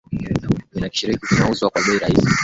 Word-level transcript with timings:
vinakirishi 0.73 1.27
vinauzwa 1.35 1.69
kwa 1.69 1.81
bei 1.83 1.99
rahisi 1.99 2.21
sana 2.21 2.35